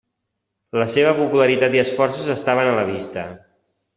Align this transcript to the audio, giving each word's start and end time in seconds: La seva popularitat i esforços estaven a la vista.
La 0.83 0.87
seva 0.93 1.11
popularitat 1.19 1.77
i 1.77 1.83
esforços 1.83 2.31
estaven 2.37 2.71
a 2.73 2.75
la 2.79 2.89
vista. 2.91 3.29